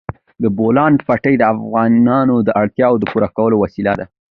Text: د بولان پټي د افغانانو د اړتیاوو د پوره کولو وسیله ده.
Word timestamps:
د 0.43 0.45
بولان 0.57 0.93
پټي 1.07 1.33
د 1.37 1.43
افغانانو 1.53 2.35
د 2.47 2.49
اړتیاوو 2.61 2.99
د 3.01 3.05
پوره 3.11 3.29
کولو 3.37 3.55
وسیله 3.63 3.93
ده. 3.99 4.05